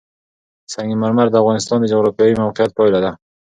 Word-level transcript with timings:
سنگ 0.73 0.91
مرمر 1.01 1.27
د 1.31 1.35
افغانستان 1.41 1.77
د 1.81 1.85
جغرافیایي 1.93 2.39
موقیعت 2.43 2.71
پایله 2.77 2.99
ده. 3.05 3.11